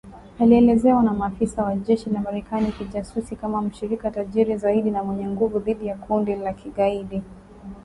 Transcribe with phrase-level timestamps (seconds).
[0.39, 5.27] Alielezewa na maafisa wa jeshi la Marekani na kijasusi kama mshirika tajiri zaidi na mwenye
[5.27, 7.21] nguvu dhidi ya kundi la kigaidi.